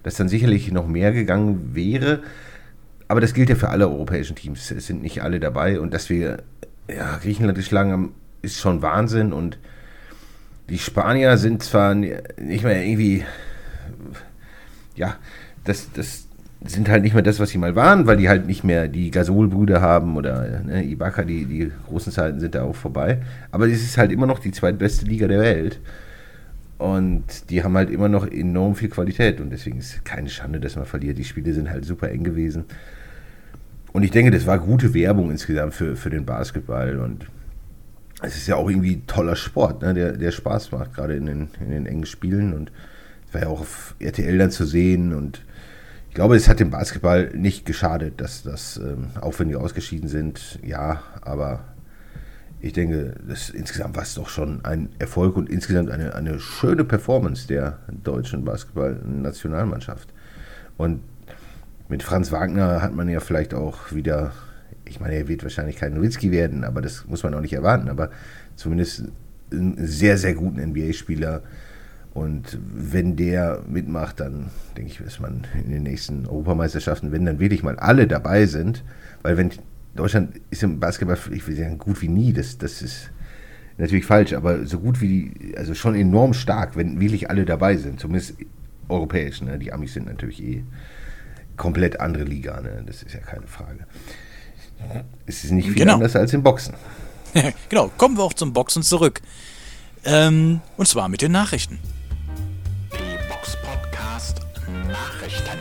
[0.03, 2.21] dass dann sicherlich noch mehr gegangen wäre.
[3.07, 4.71] Aber das gilt ja für alle europäischen Teams.
[4.71, 6.43] Es sind nicht alle dabei und dass wir
[6.89, 9.59] ja, Griechenland geschlagen haben, ist schon Wahnsinn und
[10.69, 13.23] die Spanier sind zwar nicht mehr irgendwie
[14.97, 15.15] ja,
[15.63, 16.27] das, das
[16.65, 19.11] sind halt nicht mehr das, was sie mal waren, weil die halt nicht mehr die
[19.11, 23.19] Gasol-Brüder haben oder ne, Ibaka, die, die großen Zeiten sind da auch vorbei.
[23.51, 25.79] Aber es ist halt immer noch die zweitbeste Liga der Welt.
[26.77, 30.59] Und die haben halt immer noch enorm viel Qualität und deswegen ist es keine Schande,
[30.59, 31.17] dass man verliert.
[31.17, 32.65] Die Spiele sind halt super eng gewesen.
[33.93, 37.25] Und ich denke, das war gute Werbung insgesamt für, für den Basketball und
[38.21, 41.47] es ist ja auch irgendwie toller Sport, ne, der, der Spaß macht, gerade in den,
[41.59, 42.71] in den engen Spielen und
[43.33, 45.43] war ja auch auf RTL dann zu sehen und
[46.09, 50.09] ich glaube, es hat dem Basketball nicht geschadet, dass das, ähm, auch wenn die ausgeschieden
[50.09, 51.65] sind, ja, aber
[52.59, 56.83] ich denke, das, insgesamt war es doch schon ein Erfolg und insgesamt eine, eine schöne
[56.83, 60.09] Performance der deutschen Basketball-Nationalmannschaft.
[60.75, 61.01] Und
[61.87, 64.31] mit Franz Wagner hat man ja vielleicht auch wieder,
[64.85, 67.89] ich meine, er wird wahrscheinlich kein Nowitzki werden, aber das muss man auch nicht erwarten,
[67.89, 68.09] aber
[68.55, 69.03] zumindest
[69.51, 71.43] einen sehr, sehr guten NBA-Spieler,
[72.17, 77.37] und wenn der mitmacht, dann denke ich, dass man in den nächsten Europameisterschaften, wenn dann
[77.37, 78.83] wirklich mal alle dabei sind,
[79.21, 79.51] weil wenn
[79.95, 83.11] Deutschland ist im Basketball, ich will sagen, gut wie nie, das, das ist
[83.77, 87.99] natürlich falsch, aber so gut wie, also schon enorm stark, wenn wirklich alle dabei sind,
[87.99, 88.33] zumindest
[88.89, 89.59] europäisch, ne?
[89.59, 90.63] die Amis sind natürlich eh
[91.55, 92.81] komplett andere Liga, ne?
[92.87, 93.85] das ist ja keine Frage.
[95.27, 95.93] Es ist nicht viel genau.
[95.93, 96.73] anders als im Boxen.
[97.69, 99.21] genau, kommen wir auch zum Boxen zurück.
[100.03, 101.77] Ähm, und zwar mit den Nachrichten.
[104.87, 105.59] Nachrichten.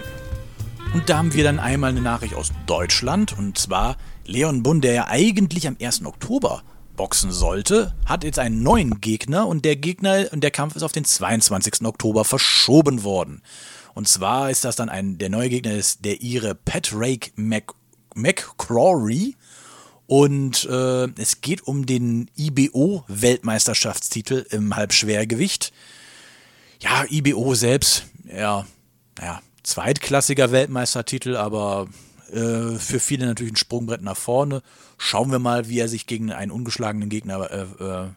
[0.95, 4.95] Und da haben wir dann einmal eine Nachricht aus Deutschland und zwar Leon Bund, der
[4.95, 6.07] ja eigentlich am 1.
[6.07, 6.63] Oktober
[6.97, 10.93] boxen sollte, hat jetzt einen neuen Gegner und der Gegner und der Kampf ist auf
[10.93, 11.85] den 22.
[11.85, 13.43] Oktober verschoben worden.
[13.93, 17.75] Und zwar ist das dann ein, der neue Gegner ist der Ire Pat Rake Mac,
[18.15, 19.37] McCrory.
[20.07, 25.75] Und äh, es geht um den IBO-Weltmeisterschaftstitel im Halbschwergewicht.
[26.81, 28.67] Ja, IBO selbst, ja,
[29.21, 31.89] ja, zweitklassiger Weltmeistertitel, aber
[32.33, 34.63] äh, für viele natürlich ein Sprungbrett nach vorne.
[34.99, 38.09] Schauen wir mal, wie er sich gegen einen ungeschlagenen Gegner äh, äh,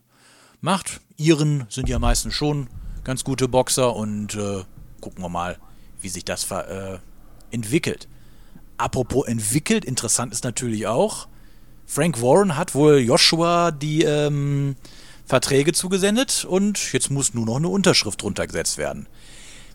[0.61, 1.01] macht.
[1.17, 2.67] Iren sind ja meistens schon
[3.03, 4.63] ganz gute Boxer und äh,
[5.01, 5.57] gucken wir mal,
[6.01, 6.99] wie sich das äh,
[7.51, 8.07] entwickelt.
[8.77, 11.27] Apropos entwickelt, interessant ist natürlich auch,
[11.85, 14.75] Frank Warren hat wohl Joshua die ähm,
[15.25, 19.07] Verträge zugesendet und jetzt muss nur noch eine Unterschrift drunter gesetzt werden.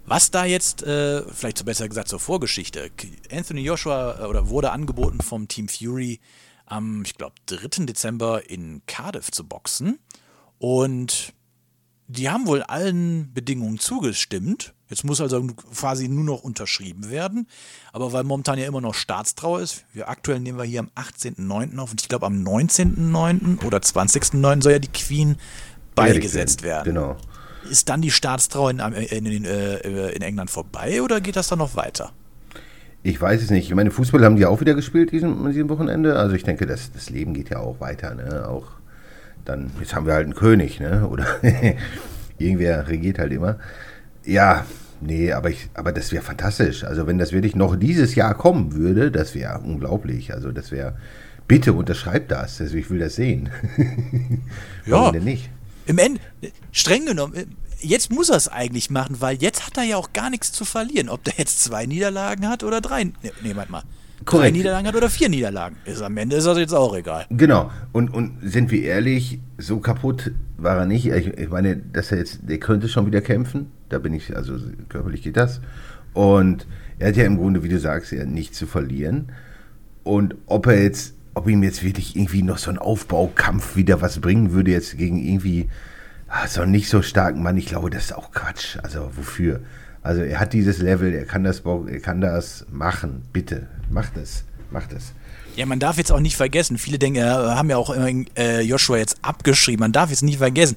[0.07, 2.91] Was da jetzt, äh, vielleicht besser gesagt zur Vorgeschichte,
[3.31, 6.21] Anthony Joshua äh, oder wurde angeboten vom Team Fury
[6.67, 7.87] am, ich glaube, 3.
[7.87, 9.99] Dezember in Cardiff zu boxen.
[10.59, 11.33] Und
[12.07, 14.75] die haben wohl allen Bedingungen zugestimmt.
[14.91, 17.49] Jetzt muss also quasi nur noch unterschrieben werden.
[17.93, 21.79] Aber weil momentan ja immer noch Staatstrauer ist, wir aktuell nehmen wir hier am 18.09.
[21.79, 23.65] auf und ich glaube am 19.09.
[23.65, 24.63] oder 20.09.
[24.63, 25.37] soll ja die Queen
[25.95, 26.95] beigesetzt werden.
[26.95, 27.17] Genau.
[27.71, 31.59] Ist dann die Staatstrauer in, in, in, äh, in, England vorbei oder geht das dann
[31.59, 32.13] noch weiter?
[33.03, 33.69] Ich weiß es nicht.
[33.69, 36.17] Ich meine, Fußball haben die auch wieder gespielt diesem, diesem Wochenende.
[36.17, 38.15] Also ich denke, das, das Leben geht ja auch weiter.
[38.15, 38.49] Ne?
[38.49, 38.67] Auch
[39.45, 41.07] dann, jetzt haben wir halt einen König, ne?
[41.11, 41.27] Oder
[42.39, 43.59] irgendwer regiert halt immer.
[44.25, 44.65] Ja,
[45.01, 46.85] nee, aber, ich, aber das wäre fantastisch.
[46.85, 50.33] Also wenn das wirklich noch dieses Jahr kommen würde, das wäre unglaublich.
[50.33, 50.97] Also das wäre,
[51.47, 52.61] bitte unterschreibt das.
[52.61, 53.51] Also ich will das sehen.
[54.87, 55.13] Warum ja.
[55.13, 55.51] denn nicht?
[55.87, 56.21] Im Ende,
[56.73, 60.31] streng genommen, jetzt muss er es eigentlich machen, weil jetzt hat er ja auch gar
[60.31, 61.09] nichts zu verlieren.
[61.09, 63.05] Ob der jetzt zwei Niederlagen hat oder drei.
[63.05, 63.83] Nee, nee warte mal.
[64.25, 64.57] Drei Korrekt.
[64.57, 65.77] Niederlagen hat oder vier Niederlagen.
[65.85, 67.27] Ist am Ende ist das jetzt auch egal.
[67.31, 67.71] Genau.
[67.93, 71.07] Und, und sind wir ehrlich, so kaputt war er nicht.
[71.07, 73.71] Ich, ich meine, dass er jetzt, der könnte schon wieder kämpfen.
[73.91, 75.61] Da bin ich, also körperlich geht das.
[76.15, 76.67] Und
[76.99, 79.33] er hat ja im Grunde, wie du sagst, ja nichts zu verlieren.
[80.05, 84.21] Und ob er jetzt, ob ihm jetzt wirklich irgendwie noch so ein Aufbaukampf wieder was
[84.21, 85.69] bringen würde, jetzt gegen irgendwie
[86.29, 88.77] ah, so einen nicht so starken Mann, ich glaube, das ist auch Quatsch.
[88.83, 89.61] Also wofür?
[90.03, 93.23] Also er hat dieses Level, er kann das, er kann das machen.
[93.33, 95.13] Bitte, mach das, mach das.
[95.57, 98.61] Ja, man darf jetzt auch nicht vergessen, viele denken, äh, haben ja auch immer äh,
[98.61, 100.77] Joshua jetzt abgeschrieben, man darf jetzt nicht vergessen,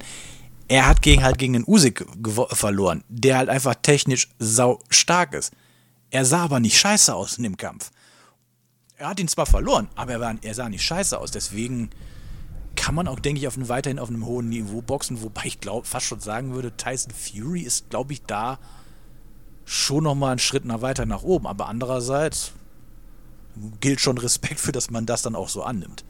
[0.68, 5.52] er hat gegen halt gegen den gewo- verloren, der halt einfach technisch sau stark ist.
[6.10, 7.90] Er sah aber nicht scheiße aus in dem Kampf.
[8.98, 11.90] Er hat ihn zwar verloren, aber er, war, er sah nicht scheiße aus, deswegen
[12.74, 15.60] kann man auch, denke ich, auf einem, weiterhin auf einem hohen Niveau boxen, wobei ich
[15.60, 18.58] glaube, fast schon sagen würde, Tyson Fury ist, glaube ich, da
[19.64, 22.52] schon nochmal einen Schritt nach weiter nach oben, aber andererseits
[23.80, 26.04] gilt schon Respekt für, dass man das dann auch so annimmt.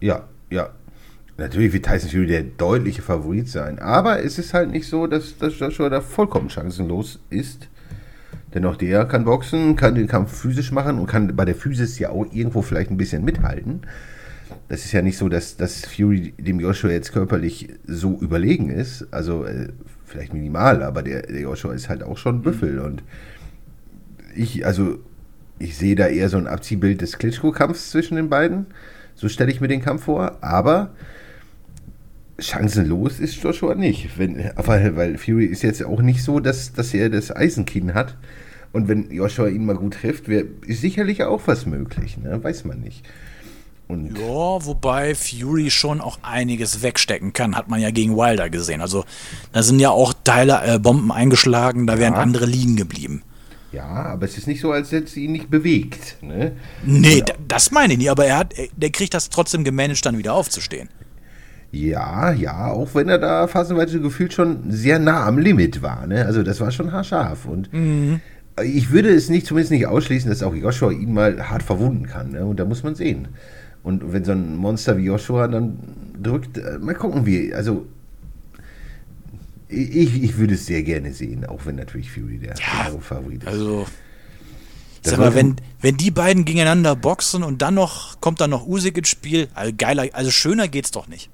[0.00, 0.70] Ja, ja.
[1.36, 3.78] Natürlich wird Tyson Fury der deutliche Favorit sein.
[3.78, 7.68] Aber es ist halt nicht so, dass, dass Joshua da vollkommen chancenlos ist.
[8.54, 11.98] Denn auch der kann boxen, kann den Kampf physisch machen und kann bei der Physis
[11.98, 13.82] ja auch irgendwo vielleicht ein bisschen mithalten.
[14.68, 19.06] Das ist ja nicht so, dass, dass Fury dem Joshua jetzt körperlich so überlegen ist.
[19.12, 19.68] Also äh,
[20.04, 22.80] vielleicht minimal, aber der, der Joshua ist halt auch schon ein Büffel.
[22.80, 23.02] Und
[24.34, 24.98] ich, also
[25.58, 28.66] ich sehe da eher so ein Abziehbild des Klitschko-Kampfs zwischen den beiden.
[29.14, 30.38] So stelle ich mir den Kampf vor.
[30.40, 30.90] Aber
[32.40, 34.18] chancenlos ist Joshua nicht.
[34.18, 38.16] Wenn, weil, weil Fury ist jetzt auch nicht so, dass, dass er das Eisenkinn hat.
[38.72, 42.16] Und wenn Joshua ihn mal gut trifft, wär, ist sicherlich auch was möglich.
[42.18, 42.42] Ne?
[42.42, 43.04] Weiß man nicht.
[43.88, 44.24] Und Ja,
[44.64, 48.80] wobei Fury schon auch einiges wegstecken kann, hat man ja gegen Wilder gesehen.
[48.80, 49.04] Also
[49.52, 52.20] da sind ja auch Teile äh, Bomben eingeschlagen, da wären Ja.
[52.20, 53.22] andere liegen geblieben.
[53.72, 56.18] ja, aber es ist nicht so, als hätte es ihn nicht bewegt.
[56.22, 56.52] Ne?
[56.84, 60.06] Nee, da, das meine ich nicht, aber er hat, er- der kriegt das trotzdem gemanagt,
[60.06, 60.88] dann wieder aufzustehen.
[61.72, 66.06] Ja, ja, auch wenn er da phasenweise gefühlt schon sehr nah am Limit war.
[66.06, 66.26] Ne?
[66.26, 67.44] Also das war schon haarscharf.
[67.46, 67.70] Und
[68.64, 72.32] ich würde es nicht zumindest nicht ausschließen, dass auch Joshua ihn mal hart verwunden kann.
[72.32, 72.44] Ne?
[72.44, 73.28] Und da muss man sehen.
[73.82, 75.78] Und wenn so ein Monster wie Joshua dann
[76.20, 77.54] drückt, äh, mal gucken wie.
[77.54, 77.86] Also
[79.68, 83.48] ich, ich würde es sehr gerne sehen, auch wenn natürlich Fury der klare Favorit ist.
[83.48, 83.86] Also,
[85.02, 88.66] Das sag mal, wenn, wenn die beiden gegeneinander boxen und dann noch kommt dann noch
[88.66, 91.30] Usyk ins Spiel, also geiler, also schöner geht's doch nicht.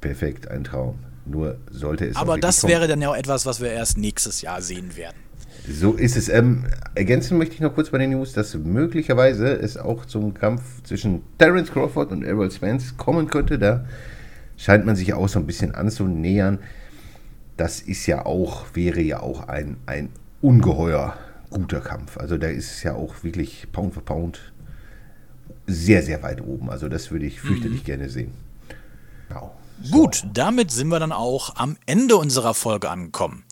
[0.00, 0.98] Perfekt, ein Traum.
[1.26, 2.72] Nur sollte es Aber das kommen.
[2.72, 5.16] wäre dann ja auch etwas, was wir erst nächstes Jahr sehen werden.
[5.70, 6.28] So ist es.
[6.30, 10.82] Ähm, ergänzen möchte ich noch kurz bei den News, dass möglicherweise es auch zum Kampf
[10.84, 13.58] zwischen Terence Crawford und Errol Spence kommen könnte.
[13.58, 13.84] Da
[14.56, 16.58] scheint man sich auch so ein bisschen anzunähern.
[17.58, 20.08] Das ist ja auch, wäre ja auch ein, ein
[20.40, 21.18] ungeheuer
[21.50, 22.16] guter Kampf.
[22.16, 24.52] Also da ist es ja auch wirklich Pound für Pound
[25.66, 26.70] sehr, sehr weit oben.
[26.70, 28.32] Also das würde ich fürchterlich gerne sehen.
[29.28, 29.54] Genau.
[29.90, 33.44] Gut, damit sind wir dann auch am Ende unserer Folge angekommen.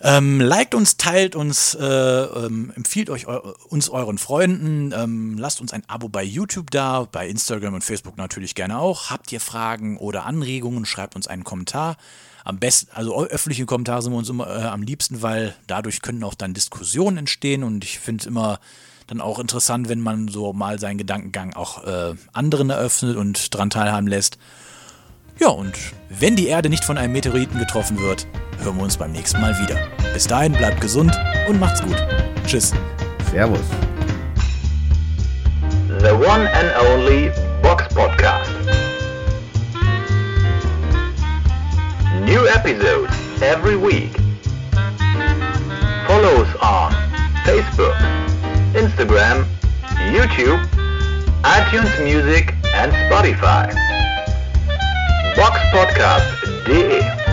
[0.00, 5.60] Ähm, liked uns, teilt uns, äh, ähm, empfiehlt euch eu uns euren Freunden, ähm, lasst
[5.60, 9.10] uns ein Abo bei YouTube da, bei Instagram und Facebook natürlich gerne auch.
[9.10, 11.96] Habt ihr Fragen oder Anregungen, schreibt uns einen Kommentar.
[12.44, 16.22] Am besten, also öffentliche Kommentare sind wir uns immer äh, am liebsten, weil dadurch können
[16.22, 18.60] auch dann Diskussionen entstehen und ich finde es immer
[19.08, 23.70] dann auch interessant, wenn man so mal seinen Gedankengang auch äh, anderen eröffnet und dran
[23.70, 24.38] teilhaben lässt.
[25.40, 28.26] Ja, und wenn die Erde nicht von einem Meteoriten getroffen wird,
[28.60, 29.76] hören wir uns beim nächsten Mal wieder.
[30.12, 31.16] Bis dahin bleibt gesund
[31.48, 31.96] und macht's gut.
[32.44, 32.72] Tschüss.
[33.30, 33.60] Servus.
[36.00, 37.30] The one and only
[37.62, 38.50] Box Podcast.
[42.24, 44.10] New episodes every week.
[46.08, 46.92] Follow us on
[47.44, 47.94] Facebook,
[48.74, 49.44] Instagram,
[50.12, 50.58] YouTube,
[51.44, 53.97] iTunes Music and Spotify.
[55.38, 57.27] Boxpodcast.de